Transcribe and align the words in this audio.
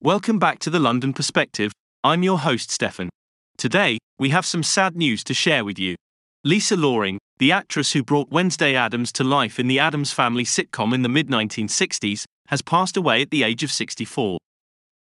Welcome 0.00 0.38
back 0.38 0.60
to 0.60 0.70
the 0.70 0.78
London 0.78 1.12
Perspective. 1.12 1.72
I'm 2.04 2.22
your 2.22 2.38
host, 2.38 2.70
Stefan. 2.70 3.08
Today, 3.56 3.98
we 4.16 4.28
have 4.28 4.46
some 4.46 4.62
sad 4.62 4.94
news 4.94 5.24
to 5.24 5.34
share 5.34 5.64
with 5.64 5.76
you. 5.76 5.96
Lisa 6.44 6.76
Loring, 6.76 7.18
the 7.38 7.50
actress 7.50 7.94
who 7.94 8.04
brought 8.04 8.30
Wednesday 8.30 8.76
Addams 8.76 9.10
to 9.14 9.24
life 9.24 9.58
in 9.58 9.66
the 9.66 9.80
Addams 9.80 10.12
Family 10.12 10.44
sitcom 10.44 10.94
in 10.94 11.02
the 11.02 11.08
mid 11.08 11.26
1960s, 11.26 12.26
has 12.46 12.62
passed 12.62 12.96
away 12.96 13.22
at 13.22 13.32
the 13.32 13.42
age 13.42 13.64
of 13.64 13.72
64. 13.72 14.38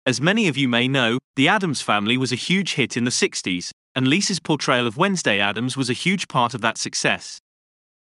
As 0.05 0.21
many 0.21 0.49
of 0.49 0.59
you 0.59 0.69
may 0.69 0.87
know, 0.87 1.19
The 1.35 1.49
Addams 1.49 1.81
Family 1.81 2.19
was 2.19 2.31
a 2.31 2.37
huge 2.37 2.75
hit 2.75 2.95
in 2.95 3.05
the 3.05 3.11
60s, 3.11 3.71
and 3.95 4.07
Lisa's 4.07 4.39
portrayal 4.39 4.87
of 4.87 4.99
Wednesday 4.99 5.41
Addams 5.41 5.79
was 5.79 5.89
a 5.89 5.95
huge 5.95 6.29
part 6.29 6.53
of 6.53 6.61
that 6.61 6.77
success. 6.77 7.39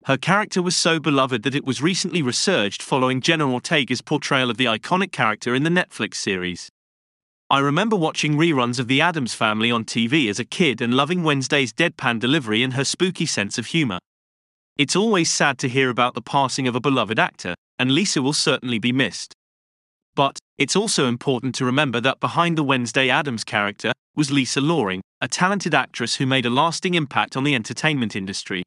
Her 0.05 0.17
character 0.17 0.61
was 0.61 0.75
so 0.75 0.99
beloved 0.99 1.41
that 1.41 1.55
it 1.55 1.65
was 1.65 1.81
recently 1.81 2.21
resurged 2.21 2.83
following 2.83 3.21
Jenna 3.21 3.51
Ortega's 3.51 4.03
portrayal 4.03 4.51
of 4.51 4.57
the 4.57 4.65
iconic 4.65 5.11
character 5.11 5.55
in 5.55 5.63
the 5.63 5.71
Netflix 5.71 6.15
series. 6.15 6.69
I 7.49 7.57
remember 7.57 7.95
watching 7.95 8.35
reruns 8.35 8.77
of 8.77 8.87
The 8.87 9.01
Addams 9.01 9.33
Family 9.33 9.71
on 9.71 9.83
TV 9.83 10.29
as 10.29 10.39
a 10.39 10.45
kid 10.45 10.79
and 10.79 10.93
loving 10.93 11.23
Wednesday's 11.23 11.73
deadpan 11.73 12.19
delivery 12.19 12.61
and 12.61 12.73
her 12.73 12.83
spooky 12.83 13.25
sense 13.25 13.57
of 13.57 13.67
humor. 13.67 13.97
It's 14.77 14.95
always 14.95 15.31
sad 15.31 15.57
to 15.59 15.69
hear 15.69 15.89
about 15.89 16.13
the 16.13 16.21
passing 16.21 16.67
of 16.67 16.75
a 16.75 16.79
beloved 16.79 17.17
actor, 17.17 17.55
and 17.79 17.91
Lisa 17.91 18.21
will 18.21 18.33
certainly 18.33 18.77
be 18.77 18.91
missed. 18.91 19.33
But, 20.13 20.37
it's 20.59 20.75
also 20.75 21.07
important 21.07 21.55
to 21.55 21.65
remember 21.65 21.99
that 22.01 22.19
behind 22.19 22.59
the 22.59 22.63
Wednesday 22.63 23.09
Addams 23.09 23.43
character 23.43 23.91
was 24.15 24.29
Lisa 24.29 24.61
Loring, 24.61 25.01
a 25.19 25.27
talented 25.27 25.73
actress 25.73 26.17
who 26.17 26.27
made 26.27 26.45
a 26.45 26.51
lasting 26.51 26.93
impact 26.93 27.35
on 27.35 27.43
the 27.43 27.55
entertainment 27.55 28.15
industry. 28.15 28.61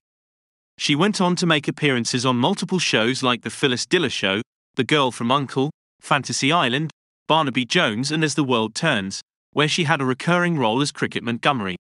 She 0.81 0.95
went 0.95 1.21
on 1.21 1.35
to 1.37 1.47
make 1.47 1.67
appearances 1.67 2.25
on 2.25 2.37
multiple 2.37 2.79
shows 2.79 3.21
like 3.21 3.43
The 3.43 3.51
Phyllis 3.51 3.85
Diller 3.85 4.09
Show, 4.09 4.43
The 4.77 4.85
Girl 4.85 5.11
from 5.11 5.29
U.N.C.L.E., 5.29 5.71
Fantasy 6.01 6.53
Island, 6.53 6.93
Barnaby 7.27 7.65
Jones, 7.65 8.13
and 8.13 8.23
As 8.23 8.37
the 8.37 8.45
World 8.45 8.77
Turns, 8.77 9.21
where 9.53 9.67
she 9.67 9.85
had 9.85 10.01
a 10.01 10.05
recurring 10.05 10.57
role 10.57 10.81
as 10.81 10.93
Cricket 10.93 11.25
Montgomery. 11.25 11.77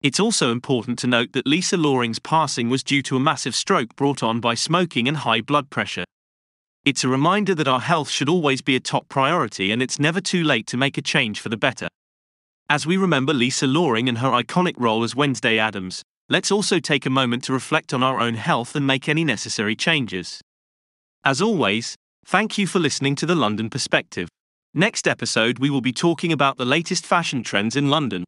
It's 0.00 0.18
also 0.18 0.50
important 0.50 0.98
to 1.00 1.06
note 1.06 1.32
that 1.34 1.46
Lisa 1.46 1.76
Loring's 1.76 2.18
passing 2.18 2.70
was 2.70 2.82
due 2.82 3.02
to 3.02 3.16
a 3.16 3.20
massive 3.20 3.54
stroke 3.54 3.94
brought 3.94 4.22
on 4.22 4.40
by 4.40 4.54
smoking 4.54 5.06
and 5.06 5.18
high 5.18 5.42
blood 5.42 5.68
pressure. 5.68 6.04
It's 6.82 7.04
a 7.04 7.08
reminder 7.08 7.54
that 7.54 7.68
our 7.68 7.80
health 7.80 8.08
should 8.08 8.30
always 8.30 8.62
be 8.62 8.74
a 8.74 8.80
top 8.80 9.10
priority 9.10 9.70
and 9.70 9.82
it's 9.82 9.98
never 9.98 10.22
too 10.22 10.42
late 10.42 10.66
to 10.68 10.78
make 10.78 10.96
a 10.96 11.02
change 11.02 11.40
for 11.40 11.50
the 11.50 11.58
better. 11.58 11.88
As 12.70 12.86
we 12.86 12.96
remember 12.96 13.34
Lisa 13.34 13.66
Loring 13.66 14.08
and 14.08 14.18
her 14.18 14.30
iconic 14.30 14.74
role 14.78 15.04
as 15.04 15.14
Wednesday 15.14 15.58
Addams, 15.58 16.02
let's 16.28 16.50
also 16.50 16.78
take 16.78 17.06
a 17.06 17.10
moment 17.10 17.44
to 17.44 17.52
reflect 17.52 17.92
on 17.92 18.02
our 18.02 18.20
own 18.20 18.34
health 18.34 18.74
and 18.74 18.86
make 18.86 19.08
any 19.08 19.24
necessary 19.24 19.76
changes. 19.76 20.40
As 21.24 21.42
always, 21.42 21.94
thank 22.26 22.58
you 22.58 22.66
for 22.66 22.78
listening 22.78 23.14
to 23.16 23.26
the 23.26 23.34
London 23.34 23.70
Perspective. 23.70 24.28
Next 24.72 25.06
episode, 25.06 25.58
we 25.58 25.70
will 25.70 25.80
be 25.80 25.92
talking 25.92 26.32
about 26.32 26.56
the 26.56 26.64
latest 26.64 27.06
fashion 27.06 27.42
trends 27.42 27.76
in 27.76 27.90
London. 27.90 28.24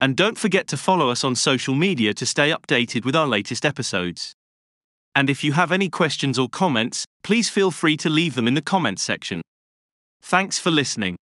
And 0.00 0.16
don't 0.16 0.38
forget 0.38 0.66
to 0.68 0.76
follow 0.76 1.10
us 1.10 1.24
on 1.24 1.34
social 1.34 1.74
media 1.74 2.14
to 2.14 2.24
stay 2.24 2.50
updated 2.50 3.04
with 3.04 3.16
our 3.16 3.26
latest 3.26 3.64
episodes. 3.64 4.32
And 5.14 5.28
if 5.28 5.42
you 5.42 5.52
have 5.52 5.72
any 5.72 5.88
questions 5.88 6.38
or 6.38 6.48
comments, 6.48 7.04
please 7.24 7.50
feel 7.50 7.70
free 7.70 7.96
to 7.98 8.08
leave 8.08 8.34
them 8.34 8.46
in 8.46 8.54
the 8.54 8.62
comments 8.62 9.02
section. 9.02 9.42
Thanks 10.22 10.58
for 10.58 10.70
listening. 10.70 11.16